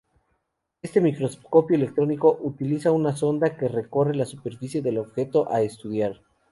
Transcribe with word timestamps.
Este 0.81 0.99
microscopio 0.99 1.75
electrónico 1.75 2.35
utiliza 2.41 2.91
una 2.91 3.15
sonda 3.15 3.55
que 3.55 3.67
recorre 3.67 4.15
la 4.15 4.25
superficie 4.25 4.81
del 4.81 4.97
objeto 4.97 5.47
a 5.53 5.61
estudiar. 5.61 6.19